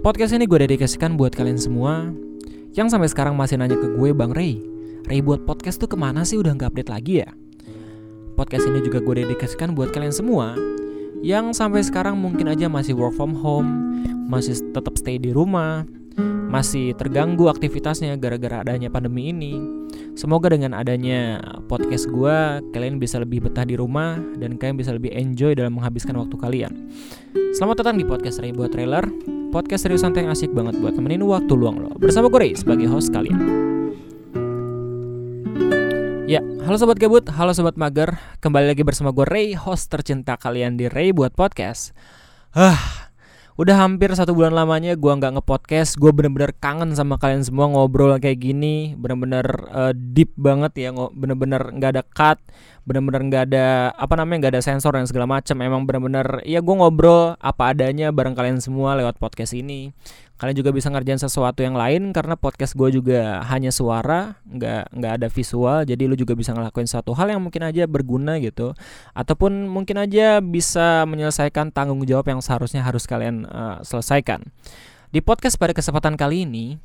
[0.00, 2.08] Podcast ini gue dedikasikan buat kalian semua
[2.72, 4.56] yang sampai sekarang masih nanya ke gue Bang Ray.
[5.04, 7.28] Ray buat podcast tuh ke mana sih udah nggak update lagi ya?
[8.32, 10.56] Podcast ini juga gue dedikasikan buat kalian semua
[11.20, 13.68] yang sampai sekarang mungkin aja masih work from home,
[14.24, 15.84] masih tetap stay di rumah,
[16.48, 19.60] masih terganggu aktivitasnya gara-gara adanya pandemi ini.
[20.16, 25.12] Semoga dengan adanya podcast gue, kalian bisa lebih betah di rumah dan kalian bisa lebih
[25.12, 26.88] enjoy dalam menghabiskan waktu kalian.
[27.52, 29.04] Selamat datang di podcast Ray buat trailer,
[29.50, 31.90] podcast serius santai yang asik banget buat temenin waktu luang lo.
[31.98, 33.38] Bersama gue Ray sebagai host kalian.
[36.30, 38.14] Ya, halo sobat gabut, halo sobat mager.
[38.38, 41.90] Kembali lagi bersama gue Ray, host tercinta kalian di Ray buat podcast.
[42.54, 43.09] Hah,
[43.58, 45.98] udah hampir satu bulan lamanya gue nggak ngepodcast.
[45.98, 51.74] Gue bener-bener kangen sama kalian semua ngobrol kayak gini, bener-bener uh, deep banget ya, bener-bener
[51.74, 52.38] nggak ada cut,
[52.86, 55.56] bener-bener nggak ada apa namanya nggak ada sensor dan segala macam.
[55.64, 59.90] Emang bener-bener ya gue ngobrol apa adanya bareng kalian semua lewat podcast ini.
[60.40, 65.12] Kalian juga bisa ngerjain sesuatu yang lain karena podcast gue juga hanya suara, nggak nggak
[65.20, 65.84] ada visual.
[65.84, 68.72] Jadi lu juga bisa ngelakuin satu hal yang mungkin aja berguna gitu,
[69.12, 74.48] ataupun mungkin aja bisa menyelesaikan tanggung jawab yang seharusnya harus kalian uh, selesaikan.
[75.12, 76.80] Di podcast pada kesempatan kali ini,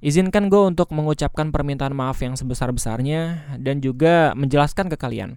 [0.00, 5.36] izinkan gue untuk mengucapkan permintaan maaf yang sebesar-besarnya dan juga menjelaskan ke kalian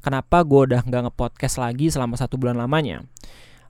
[0.00, 3.04] kenapa gue udah nggak ngepodcast lagi selama satu bulan lamanya.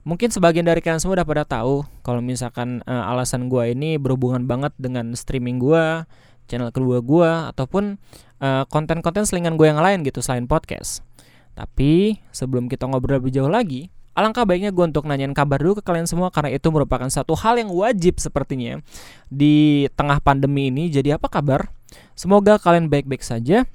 [0.01, 4.49] Mungkin sebagian dari kalian semua udah pada tahu kalau misalkan uh, alasan gue ini berhubungan
[4.49, 6.09] banget dengan streaming gue,
[6.49, 8.01] channel kedua gue, ataupun
[8.41, 11.05] uh, konten-konten selingan gue yang lain gitu selain podcast.
[11.53, 15.83] Tapi sebelum kita ngobrol lebih jauh lagi, alangkah baiknya gue untuk nanyain kabar dulu ke
[15.85, 18.81] kalian semua karena itu merupakan satu hal yang wajib sepertinya
[19.29, 20.89] di tengah pandemi ini.
[20.89, 21.69] Jadi apa kabar?
[22.17, 23.69] Semoga kalian baik-baik saja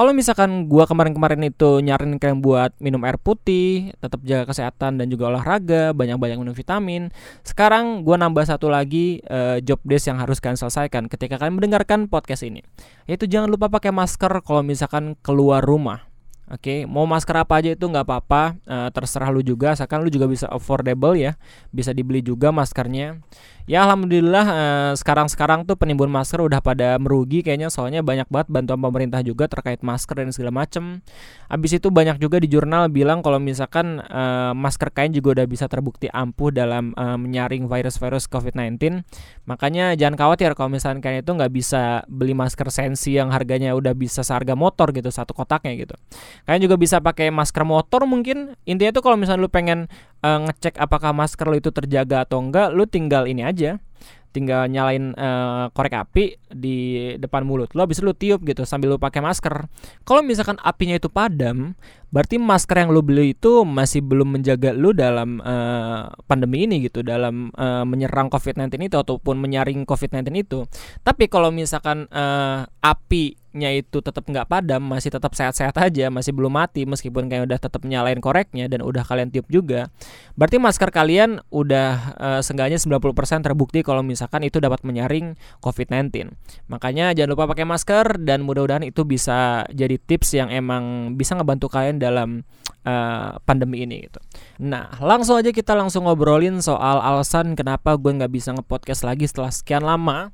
[0.00, 5.12] kalau misalkan gua kemarin-kemarin itu nyarin kalian buat minum air putih, tetap jaga kesehatan dan
[5.12, 7.12] juga olahraga, banyak-banyak minum vitamin.
[7.44, 12.08] Sekarang gua nambah satu lagi uh, job desk yang harus kalian selesaikan ketika kalian mendengarkan
[12.08, 12.64] podcast ini.
[13.04, 16.09] Yaitu jangan lupa pakai masker kalau misalkan keluar rumah.
[16.50, 20.10] Oke, okay, mau masker apa aja itu nggak apa-apa, uh, terserah lu juga, asalkan lu
[20.10, 21.38] juga bisa affordable ya,
[21.70, 23.22] bisa dibeli juga maskernya.
[23.70, 28.82] Ya alhamdulillah eh, sekarang-sekarang tuh penimbun masker udah pada merugi kayaknya soalnya banyak banget bantuan
[28.82, 31.06] pemerintah juga terkait masker dan segala macem.
[31.46, 35.70] Abis itu banyak juga di jurnal bilang kalau misalkan uh, masker kain juga udah bisa
[35.70, 39.06] terbukti ampuh dalam uh, menyaring virus-virus COVID-19.
[39.46, 43.94] Makanya jangan khawatir kalau misalkan kalian itu nggak bisa beli masker sensi yang harganya udah
[43.94, 45.94] bisa seharga motor gitu satu kotaknya gitu.
[46.48, 48.56] Kalian juga bisa pakai masker motor mungkin.
[48.64, 49.90] Intinya tuh kalau misalnya lu pengen
[50.24, 53.80] uh, ngecek apakah masker lo itu terjaga atau enggak, lu tinggal ini aja
[54.30, 56.78] tinggal nyalain uh, korek api di
[57.18, 59.66] depan mulut lo habis lu tiup gitu sambil lu pakai masker.
[60.06, 61.74] Kalau misalkan apinya itu padam,
[62.10, 67.06] berarti masker yang lu beli itu masih belum menjaga lu dalam uh, pandemi ini gitu,
[67.06, 70.66] dalam uh, menyerang COVID-19 itu ataupun menyaring COVID-19 itu.
[71.06, 76.30] Tapi kalau misalkan uh, api nya itu tetap nggak padam masih tetap sehat-sehat aja masih
[76.30, 79.90] belum mati meskipun kayak udah tetap nyalain koreknya dan udah kalian tiup juga
[80.38, 83.10] berarti masker kalian udah uh, seenggaknya 90%
[83.42, 85.34] terbukti kalau misalkan itu dapat menyaring
[85.66, 86.30] COVID-19
[86.70, 91.66] makanya jangan lupa pakai masker dan mudah-mudahan itu bisa jadi tips yang emang bisa ngebantu
[91.74, 92.48] kalian dalam
[92.88, 94.20] uh, pandemi ini gitu.
[94.64, 99.52] Nah langsung aja kita langsung ngobrolin soal alasan kenapa gue nggak bisa ngepodcast lagi setelah
[99.52, 100.32] sekian lama.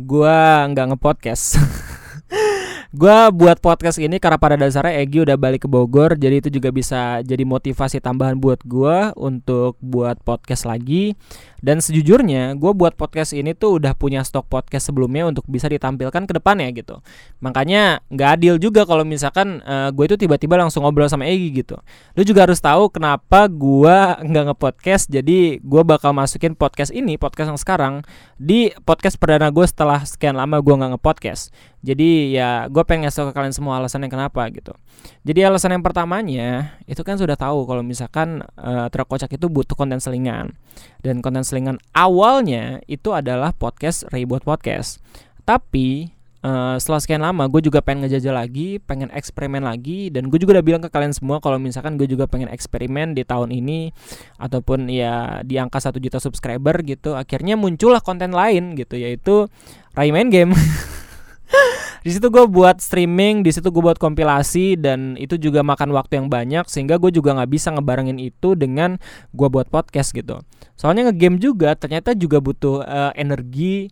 [0.00, 0.32] Gue
[0.72, 1.60] nggak ngepodcast
[2.92, 6.68] gue buat podcast ini karena pada dasarnya Egi udah balik ke Bogor jadi itu juga
[6.68, 11.16] bisa jadi motivasi tambahan buat gue untuk buat podcast lagi.
[11.62, 16.26] Dan sejujurnya gue buat podcast ini tuh udah punya stok podcast sebelumnya untuk bisa ditampilkan
[16.26, 17.00] ke depannya gitu.
[17.38, 21.78] Makanya nggak adil juga kalau misalkan uh, gue itu tiba-tiba langsung ngobrol sama Egi gitu.
[22.18, 27.54] Lu juga harus tahu kenapa gue nggak ngepodcast jadi gue bakal masukin podcast ini podcast
[27.54, 27.94] yang sekarang
[28.36, 33.30] di podcast perdana gue setelah sekian lama gue nggak ngepodcast jadi ya gue pengen ngasih
[33.30, 34.70] ke kalian semua alasannya kenapa gitu.
[35.26, 39.74] Jadi alasan yang pertamanya itu kan sudah tahu kalau misalkan uh, truk kocak itu butuh
[39.74, 40.54] konten selingan
[41.02, 45.02] dan konten selingan awalnya itu adalah podcast Reboot Podcast.
[45.42, 50.42] Tapi Uh, setelah sekian lama gue juga pengen ngejajah lagi, pengen eksperimen lagi dan gue
[50.42, 53.94] juga udah bilang ke kalian semua kalau misalkan gue juga pengen eksperimen di tahun ini
[54.42, 59.46] ataupun ya di angka satu juta subscriber gitu, akhirnya muncullah konten lain gitu yaitu
[59.94, 60.50] Ray main game.
[62.02, 66.18] di situ gue buat streaming, di situ gue buat kompilasi dan itu juga makan waktu
[66.18, 68.98] yang banyak sehingga gue juga nggak bisa ngebarengin itu dengan
[69.30, 70.42] gue buat podcast gitu.
[70.74, 73.90] Soalnya ngegame juga ternyata juga butuh uh, energi.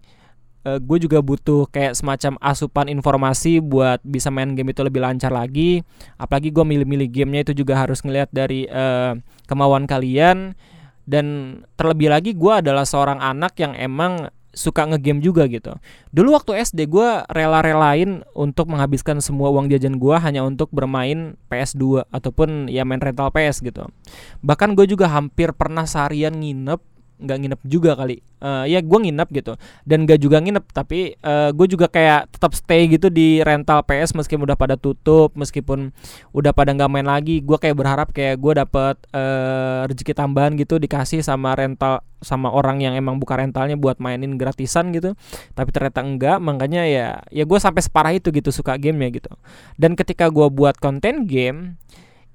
[0.61, 5.31] Uh, gue juga butuh kayak semacam asupan informasi buat bisa main game itu lebih lancar
[5.31, 5.87] lagi.
[6.19, 9.17] Apalagi gue milih-milih gamenya itu juga harus ngeliat dari uh,
[9.47, 10.59] kemauan kalian
[11.11, 11.27] dan
[11.75, 15.79] terlebih lagi gue adalah seorang anak yang emang suka ngegame juga gitu.
[16.11, 22.11] Dulu waktu SD gue rela-relain untuk menghabiskan semua uang jajan gue hanya untuk bermain PS2
[22.11, 23.87] ataupun ya main rental PS gitu.
[24.43, 26.83] Bahkan gue juga hampir pernah seharian nginep
[27.21, 28.25] nggak nginep juga kali.
[28.41, 29.53] Uh, ya gue nginep gitu.
[29.85, 33.85] Dan gak juga nginep tapi uh, eh, gue juga kayak tetap stay gitu di rental
[33.85, 35.93] PS meskipun udah pada tutup meskipun
[36.33, 37.45] udah pada nggak main lagi.
[37.45, 42.85] Gue kayak berharap kayak gue dapet uh, rezeki tambahan gitu dikasih sama rental sama orang
[42.85, 45.13] yang emang buka rentalnya buat mainin gratisan gitu.
[45.53, 49.33] Tapi ternyata enggak makanya ya ya gue sampai separah itu gitu suka game ya gitu.
[49.77, 51.77] Dan ketika gue buat konten game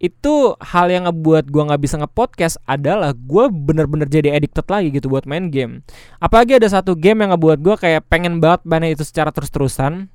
[0.05, 5.09] itu hal yang ngebuat gue nggak bisa ngepodcast adalah gue bener-bener jadi addicted lagi gitu
[5.09, 5.81] buat main game.
[6.21, 10.07] Apalagi ada satu game yang ngebuat gue kayak pengen banget main itu secara terus-terusan.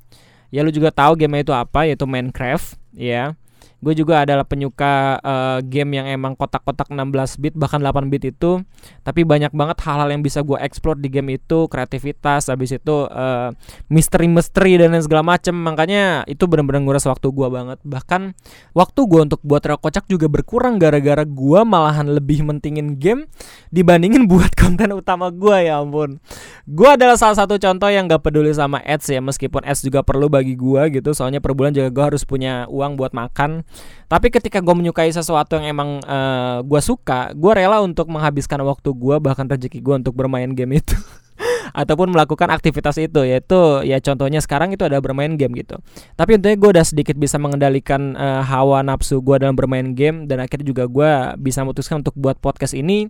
[0.50, 3.38] Ya lu juga tahu game itu apa yaitu Minecraft ya
[3.80, 8.60] gue juga adalah penyuka uh, game yang emang kotak-kotak 16 bit bahkan 8 bit itu.
[9.00, 11.64] Tapi banyak banget hal-hal yang bisa gue explore di game itu.
[11.64, 13.48] Kreativitas habis itu uh,
[13.88, 15.56] misteri-misteri dan lain segala macem.
[15.56, 17.80] Makanya itu benar-benar nguras waktu gue banget.
[17.80, 18.36] Bahkan
[18.76, 23.32] waktu gue untuk buat rel kocak juga berkurang gara-gara gue malahan lebih mentingin game
[23.72, 26.20] dibandingin buat konten utama gue ya ampun.
[26.68, 30.28] Gue adalah salah satu contoh yang gak peduli sama ads ya meskipun ads juga perlu
[30.28, 31.16] bagi gue gitu.
[31.16, 33.64] Soalnya per bulan juga gue harus punya uang buat makan
[34.10, 38.58] tapi ketika gue menyukai sesuatu yang emang uh, eh, gue suka, gue rela untuk menghabiskan
[38.66, 40.98] waktu gue bahkan rezeki gue untuk bermain game itu.
[41.70, 45.78] ataupun melakukan aktivitas itu yaitu ya contohnya sekarang itu ada bermain game gitu
[46.18, 50.42] tapi intinya gue udah sedikit bisa mengendalikan uh, hawa nafsu gue dalam bermain game dan
[50.42, 53.08] akhirnya juga gue bisa memutuskan untuk buat podcast ini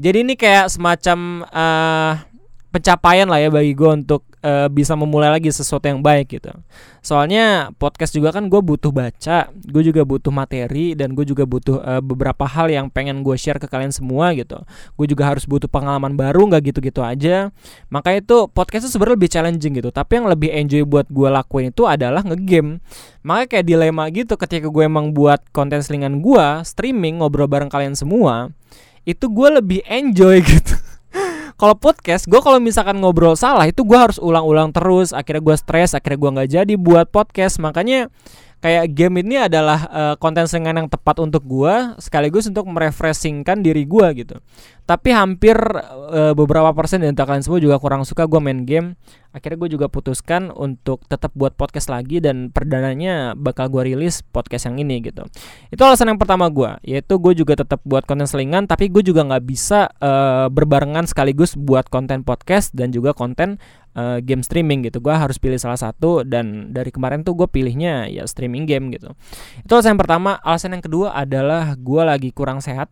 [0.00, 2.12] jadi ini kayak semacam uh,
[2.70, 6.54] pencapaian lah ya bagi gue untuk uh, bisa memulai lagi sesuatu yang baik gitu.
[7.02, 11.82] Soalnya podcast juga kan gue butuh baca, gue juga butuh materi dan gue juga butuh
[11.82, 14.62] uh, beberapa hal yang pengen gue share ke kalian semua gitu.
[14.94, 17.50] Gue juga harus butuh pengalaman baru nggak gitu-gitu aja.
[17.90, 19.90] Maka itu podcast itu sebenarnya lebih challenging gitu.
[19.90, 22.78] Tapi yang lebih enjoy buat gue lakuin itu adalah ngegame.
[23.26, 27.98] Maka kayak dilema gitu ketika gue emang buat konten selingan gue streaming ngobrol bareng kalian
[27.98, 28.54] semua,
[29.08, 30.89] itu gue lebih enjoy gitu
[31.60, 35.12] kalau podcast gue kalau misalkan ngobrol salah itu gue harus ulang-ulang terus.
[35.12, 37.60] Akhirnya gue stres akhirnya gue nggak jadi buat podcast.
[37.60, 38.08] Makanya
[38.64, 43.88] kayak game ini adalah uh, konten selingan yang tepat untuk gue sekaligus untuk merefreshingkan diri
[43.88, 44.36] gue gitu
[44.90, 48.98] tapi hampir uh, beberapa persen dari kalian semua juga kurang suka gue main game.
[49.30, 54.66] Akhirnya gue juga putuskan untuk tetap buat podcast lagi dan perdananya bakal gue rilis podcast
[54.66, 55.22] yang ini gitu.
[55.70, 59.22] Itu alasan yang pertama gue yaitu gue juga tetap buat konten selingan tapi gue juga
[59.22, 63.62] nggak bisa uh, berbarengan sekaligus buat konten podcast dan juga konten
[63.94, 64.98] uh, game streaming gitu.
[64.98, 69.14] Gue harus pilih salah satu dan dari kemarin tuh gue pilihnya ya streaming game gitu.
[69.62, 70.42] Itu alasan yang pertama.
[70.42, 72.90] Alasan yang kedua adalah gue lagi kurang sehat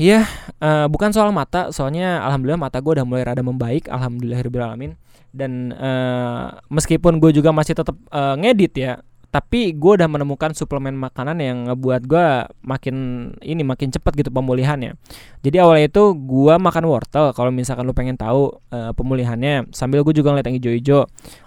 [0.00, 0.24] Iya,
[0.64, 4.96] uh, bukan soal mata, soalnya alhamdulillah mata gue udah mulai rada membaik, alhamdulillahirobbilalamin.
[5.28, 8.92] Dan uh, meskipun gue juga masih tetap uh, ngedit ya,
[9.28, 12.26] tapi gue udah menemukan suplemen makanan yang ngebuat gue
[12.64, 12.96] makin
[13.44, 14.96] ini makin cepat gitu pemulihannya.
[15.44, 20.16] Jadi awalnya itu gue makan wortel kalau misalkan lu pengen tahu uh, pemulihannya sambil gue
[20.16, 21.00] juga ngeliat yang hijau-hijau.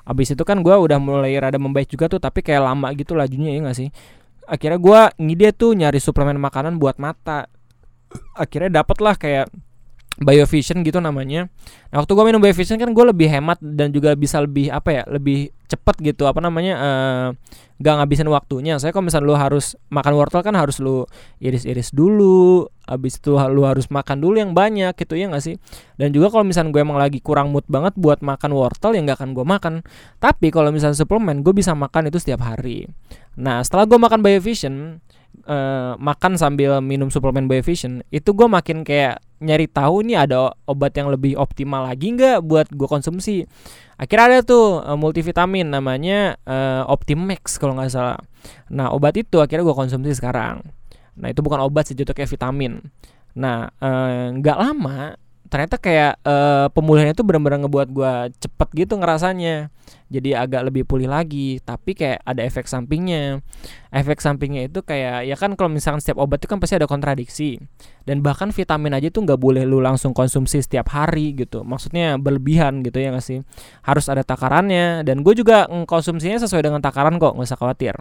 [0.06, 3.58] Abis itu kan gue udah mulai rada membaik juga tuh tapi kayak lama gitu lajunya
[3.58, 3.90] ya gak sih?
[4.46, 7.52] Akhirnya gue ngide tuh nyari suplemen makanan buat mata
[8.34, 9.48] akhirnya dapet lah kayak
[10.14, 11.50] Biovision gitu namanya.
[11.90, 15.04] Nah waktu gue minum Biovision kan gue lebih hemat dan juga bisa lebih apa ya
[15.10, 17.28] lebih cepet gitu apa namanya uh,
[17.82, 18.78] gak ngabisin waktunya.
[18.78, 21.10] Saya kalau misalnya lu harus makan wortel kan harus lu
[21.42, 25.58] iris-iris dulu, habis itu lu harus makan dulu yang banyak gitu ya gak sih?
[25.98, 29.18] Dan juga kalau misalnya gue emang lagi kurang mood banget buat makan wortel yang gak
[29.18, 29.74] akan gue makan.
[30.22, 32.86] Tapi kalau misalnya suplemen gue bisa makan itu setiap hari.
[33.34, 35.02] Nah setelah gue makan Biovision
[35.46, 40.96] uh, makan sambil minum suplemen Biovision itu gue makin kayak nyari tahu nih ada obat
[40.96, 43.44] yang lebih optimal lagi nggak buat gue konsumsi.
[44.00, 48.20] Akhirnya ada tuh uh, multivitamin namanya uh, Optimax kalau nggak salah.
[48.72, 50.64] Nah obat itu akhirnya gue konsumsi sekarang.
[51.20, 52.80] Nah itu bukan obat itu kayak vitamin.
[53.36, 53.70] Nah
[54.34, 55.20] nggak uh, lama
[55.54, 59.70] ternyata kayak uh, pemulihan itu benar-benar ngebuat gue cepet gitu ngerasanya
[60.14, 63.42] jadi agak lebih pulih lagi tapi kayak ada efek sampingnya.
[63.90, 67.58] Efek sampingnya itu kayak ya kan kalau misalkan setiap obat itu kan pasti ada kontradiksi.
[68.06, 71.66] Dan bahkan vitamin aja tuh nggak boleh lu langsung konsumsi setiap hari gitu.
[71.66, 73.42] Maksudnya berlebihan gitu ya nggak sih?
[73.82, 75.02] Harus ada takarannya.
[75.02, 77.96] Dan gue juga konsumsinya sesuai dengan takaran kok nggak usah khawatir.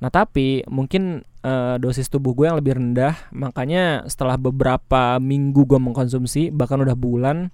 [0.00, 3.16] Nah tapi mungkin uh, dosis tubuh gue yang lebih rendah.
[3.34, 7.50] Makanya setelah beberapa minggu gue mengkonsumsi Bahkan udah bulan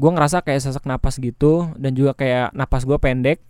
[0.00, 3.40] Gue ngerasa kayak sesak napas gitu Dan juga kayak napas gue pendek.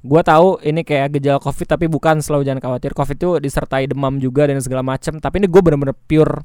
[0.00, 2.92] Gue tahu ini kayak gejala covid Tapi bukan selalu jangan khawatir.
[2.96, 6.44] Covid itu disertai demam juga dan segala macam Tapi ini gue bener-bener pure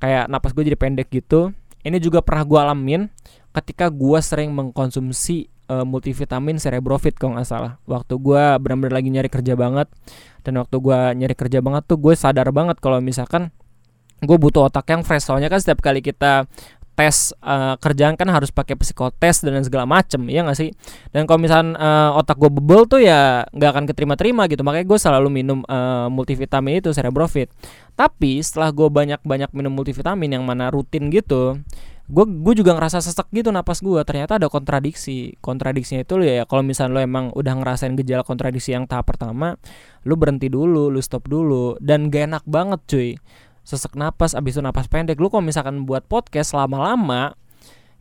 [0.00, 1.52] kayak napas gue jadi pendek gitu.
[1.84, 3.02] Ini juga pernah gue alamin
[3.52, 7.72] ketika gue sering mengkonsumsi uh, multivitamin cerebrofit kalau nggak salah.
[7.84, 9.86] Waktu gue benar-benar lagi nyari kerja banget
[10.42, 13.52] dan waktu gue nyari kerja banget tuh gue sadar banget kalau misalkan
[14.20, 15.28] gue butuh otak yang fresh.
[15.28, 16.48] Soalnya kan setiap kali kita
[17.00, 20.76] tes uh, kerjaan kan harus pakai psikotes dan segala macem ya nggak sih?
[21.16, 24.60] Dan kalau misalnya uh, otak gue bebel tuh ya nggak akan keterima-terima gitu.
[24.60, 27.48] Makanya gue selalu minum uh, multivitamin itu cerebrofit
[28.00, 31.60] tapi setelah gue banyak-banyak minum multivitamin yang mana rutin gitu
[32.10, 35.38] gue gue juga ngerasa sesek gitu napas gue ternyata ada kontradiksi.
[35.38, 39.54] Kontradiksinya itu ya kalau misalnya lo emang udah ngerasain gejala kontradiksi yang tahap pertama
[40.02, 41.78] lu berhenti dulu lu stop dulu.
[41.78, 43.10] Dan gak enak banget cuy
[43.70, 45.22] sesek napas abis itu napas pendek.
[45.22, 47.38] Lu kalau misalkan buat podcast lama-lama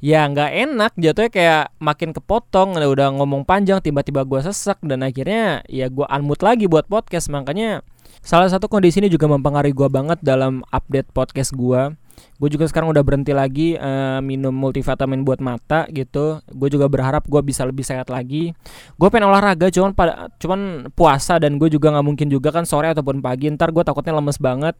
[0.02, 0.92] ya nggak enak.
[0.98, 6.42] Jatuhnya kayak makin kepotong udah ngomong panjang tiba-tiba gue sesek dan akhirnya ya gue unmute
[6.42, 7.30] lagi buat podcast.
[7.30, 7.86] Makanya
[8.26, 11.94] salah satu kondisi ini juga mempengaruhi gue banget dalam update podcast gue
[12.40, 16.44] gue juga sekarang udah berhenti lagi uh, minum multivitamin buat mata gitu.
[16.52, 18.52] Gue juga berharap gue bisa lebih sehat lagi.
[18.96, 22.90] Gue pengen olahraga cuman pada cuman puasa dan gue juga nggak mungkin juga kan sore
[22.92, 23.52] ataupun pagi.
[23.54, 24.76] Ntar gue takutnya lemes banget.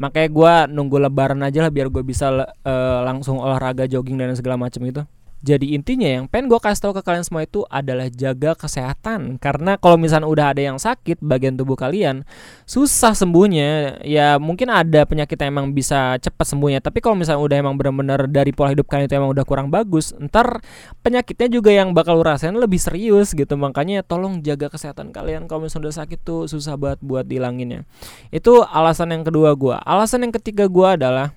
[0.00, 4.56] Makanya gue nunggu lebaran aja lah biar gue bisa uh, langsung olahraga jogging dan segala
[4.56, 5.04] macam gitu
[5.40, 9.40] jadi intinya yang pengen gue kasih tahu ke kalian semua itu adalah jaga kesehatan.
[9.40, 12.28] Karena kalau misalnya udah ada yang sakit bagian tubuh kalian
[12.68, 14.04] Susah sembuhnya.
[14.04, 16.84] Ya mungkin ada penyakit yang emang bisa cepat sembuhnya.
[16.84, 20.12] Tapi kalau misalnya udah emang bener-bener dari pola hidup kalian itu emang udah kurang bagus
[20.20, 20.60] Ntar
[21.00, 23.56] penyakitnya juga yang bakal lu rasain lebih serius gitu.
[23.56, 25.48] Makanya tolong jaga kesehatan kalian.
[25.48, 27.88] Kalau misalnya udah sakit tuh susah banget buat dilanginnya
[28.28, 31.32] Itu alasan yang kedua gue Alasan yang ketiga gue adalah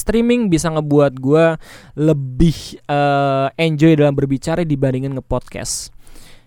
[0.00, 1.60] streaming bisa ngebuat gue
[2.00, 5.92] lebih uh, enjoy dalam berbicara dibandingin ngepodcast.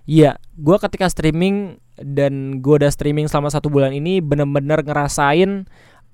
[0.10, 5.70] Iya, gue ketika streaming dan gue udah streaming selama satu bulan ini bener-bener ngerasain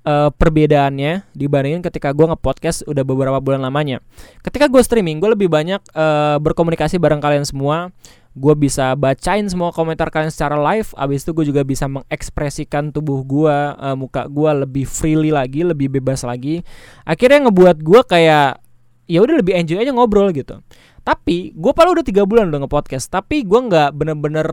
[0.05, 4.03] uh, perbedaannya dibandingin ketika gue ngepodcast udah beberapa bulan lamanya.
[4.45, 7.89] Ketika gue streaming, gue lebih banyak uh, berkomunikasi bareng kalian semua
[8.37, 13.25] gue bisa bacain semua komentar kalian secara live abis itu gue juga bisa mengekspresikan tubuh
[13.25, 16.61] gue uh, muka gue lebih freely lagi lebih bebas lagi.
[17.03, 18.61] Akhirnya ngebuat gue kayak
[19.09, 20.61] ya udah lebih enjoy aja ngobrol gitu.
[21.01, 24.45] Tapi gue paling udah tiga bulan udah ngepodcast tapi gue nggak bener-bener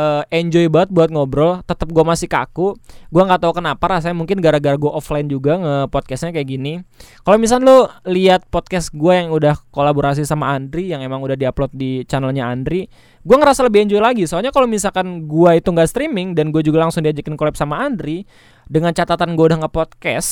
[0.00, 2.74] uh, enjoy banget buat ngobrol tetap gue masih kaku.
[3.12, 6.80] Gue nggak tahu kenapa rasanya mungkin gara-gara gue offline juga nge podcastnya kayak gini.
[7.20, 7.78] Kalau misalnya lo
[8.08, 12.88] lihat podcast gue yang udah kolaborasi sama Andri yang emang udah diupload di channelnya Andri
[13.20, 14.24] gue ngerasa lebih enjoy lagi.
[14.24, 18.24] Soalnya kalau misalkan gue itu nggak streaming dan gue juga langsung diajakin collab sama Andri
[18.64, 20.30] dengan catatan gue udah nge podcast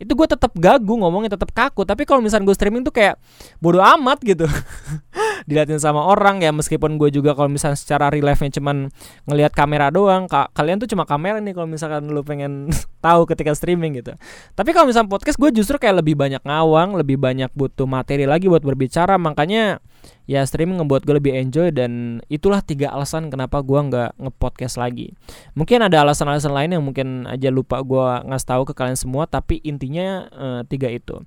[0.00, 1.84] itu gue tetap gagu ngomongnya tetap kaku.
[1.84, 3.20] Tapi kalau misalnya gue streaming tuh kayak
[3.60, 4.48] bodoh amat gitu
[5.50, 8.86] dilihatin sama orang ya meskipun gue juga kalau misalnya secara real life nya cuman
[9.26, 12.70] ngelihat kamera doang kak kalian tuh cuma kamera nih kalau misalkan lu pengen
[13.04, 14.14] tahu ketika streaming gitu.
[14.54, 18.46] Tapi kalau misalnya podcast gue justru kayak lebih banyak ngawang lebih banyak butuh materi lagi
[18.46, 19.82] buat berbicara makanya
[20.30, 25.10] ya streaming ngebuat gue lebih enjoy dan itulah tiga alasan kenapa gue nggak ngepodcast lagi.
[25.58, 29.58] Mungkin ada alasan-alasan lain yang mungkin aja lupa gue ngasih tahu ke kalian semua tapi
[29.66, 31.18] intinya uh, tiga itu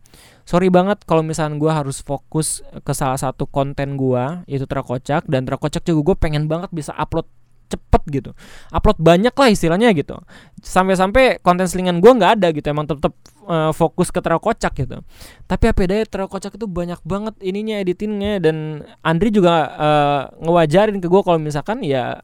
[0.43, 5.47] sorry banget kalau misalnya gue harus fokus ke salah satu konten gue itu terkocak dan
[5.47, 7.27] terkocak juga gue pengen banget bisa upload
[7.73, 8.31] cepet gitu.
[8.69, 10.21] Upload banyak lah istilahnya gitu.
[10.61, 13.17] Sampai-sampai konten selingan gue nggak ada gitu emang tetap
[13.49, 15.01] uh, fokus ke terkocak gitu.
[15.49, 18.37] Tapi apa daya terkocak itu banyak banget ininya editingnya.
[18.37, 22.21] Dan Andri juga uh, ngewajarin ke gue kalau misalkan ya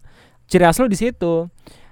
[0.50, 1.50] ciri khas lo di situ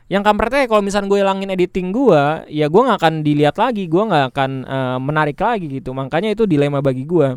[0.07, 4.03] yang kampretnya kalau misalnya gue hilangin editing gue ya gue nggak akan dilihat lagi gue
[4.07, 7.35] nggak akan uh, menarik lagi gitu makanya itu dilema bagi gue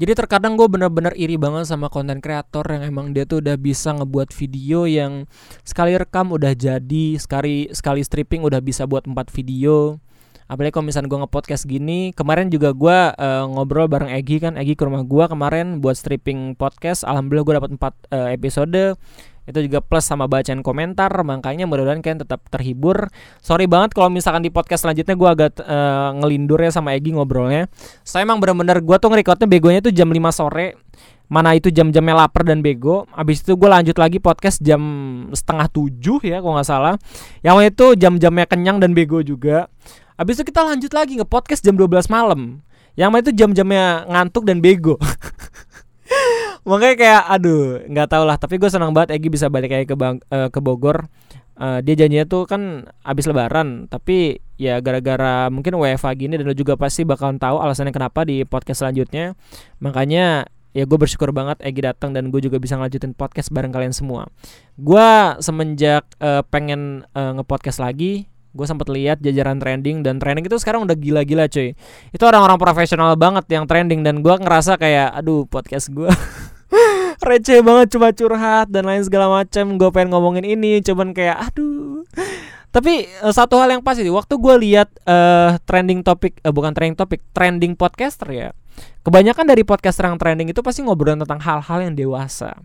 [0.00, 3.92] jadi terkadang gue bener-bener iri banget sama konten kreator yang emang dia tuh udah bisa
[3.92, 5.28] ngebuat video yang
[5.60, 10.00] sekali rekam udah jadi, sekali sekali stripping udah bisa buat empat video.
[10.50, 14.74] Apalagi kalau misalnya gue nge-podcast gini, kemarin juga gue uh, ngobrol bareng Egi kan, Egi
[14.74, 17.06] ke rumah gue kemarin buat stripping podcast.
[17.06, 18.98] Alhamdulillah gue dapat empat uh, episode.
[19.46, 23.14] Itu juga plus sama bacaan komentar makanya mudah-mudahan kalian tetap terhibur.
[23.38, 27.70] Sorry banget kalau misalkan di podcast selanjutnya gue agak uh, ngelindur ya sama Egi ngobrolnya.
[28.02, 30.74] Saya emang bener-bener gue tuh ngerekordnya begonya tuh jam 5 sore.
[31.30, 33.06] Mana itu jam-jamnya lapar dan bego.
[33.14, 34.82] Abis itu gue lanjut lagi podcast jam
[35.30, 36.98] setengah tujuh ya kalau nggak salah.
[37.46, 39.70] Yang itu jam-jamnya kenyang dan bego juga
[40.20, 42.60] abis itu kita lanjut lagi nge podcast jam 12 malam.
[42.92, 45.00] Yang itu jam-jamnya ngantuk dan bego.
[46.68, 48.36] Makanya kayak aduh nggak tau lah.
[48.36, 51.08] Tapi gue senang banget Egi bisa balik kayak ke Bang, uh, ke Bogor.
[51.60, 53.88] Uh, dia janjinya tuh kan abis lebaran.
[53.88, 58.44] Tapi ya gara-gara mungkin WFA gini dan lo juga pasti bakalan tahu alasannya kenapa di
[58.44, 59.32] podcast selanjutnya.
[59.80, 60.44] Makanya
[60.76, 64.28] ya gue bersyukur banget Egi datang dan gue juga bisa ngelanjutin podcast bareng kalian semua.
[64.76, 65.08] Gue
[65.40, 70.82] semenjak uh, pengen uh, ngepodcast lagi gue sempat lihat jajaran trending dan trending itu sekarang
[70.84, 71.74] udah gila-gila cuy.
[72.10, 76.10] Itu orang-orang profesional banget yang trending dan gue ngerasa kayak aduh podcast gue
[77.28, 82.02] receh banget cuma curhat dan lain segala macam gue pengen ngomongin ini cuman kayak aduh.
[82.70, 86.94] Tapi uh, satu hal yang pasti waktu gue lihat uh, trending topik uh, bukan trending
[86.94, 88.48] topik trending podcaster ya
[89.02, 92.56] kebanyakan dari podcaster yang trending itu pasti ngobrol tentang hal-hal yang dewasa.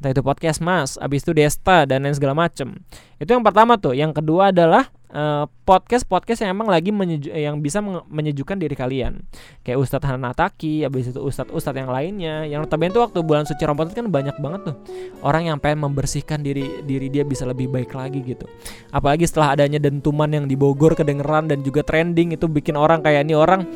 [0.00, 2.80] Entah itu podcast mas abis itu desta dan lain segala macem.
[3.20, 3.96] Itu yang pertama tuh.
[3.96, 9.22] Yang kedua adalah uh, podcast podcast yang emang lagi menyeju yang bisa menyejukkan diri kalian.
[9.62, 12.46] Kayak Ustadz Hanataki abis itu Ustadz Ustadz yang lainnya.
[12.46, 14.76] Yang notabene tuh waktu bulan suci Ramadan kan banyak banget tuh.
[15.22, 18.48] Orang yang pengen membersihkan diri diri dia bisa lebih baik lagi gitu.
[18.90, 23.26] Apalagi setelah adanya dentuman yang di Bogor kedengeran dan juga trending itu bikin orang kayak
[23.26, 23.66] ini orang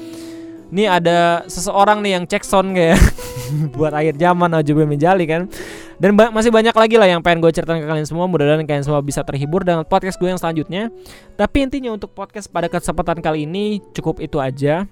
[0.71, 2.99] ini ada seseorang nih yang cek sound kayak
[3.77, 5.51] buat akhir zaman aja menjali kan?
[6.01, 8.25] Dan ba masih banyak lagi lah yang pengen gue ceritain ke kalian semua.
[8.25, 10.89] Mudah-mudahan kalian semua bisa terhibur dengan podcast gue yang selanjutnya.
[11.37, 14.89] Tapi intinya untuk podcast pada kesempatan kali ini cukup itu aja.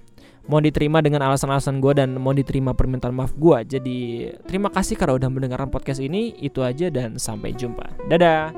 [0.49, 3.97] Mau diterima dengan alasan-alasan gue dan mau diterima permintaan maaf gue jadi
[4.49, 6.33] terima kasih karena udah mendengarkan podcast ini.
[6.41, 8.09] Itu aja dan sampai jumpa.
[8.09, 8.53] Dadah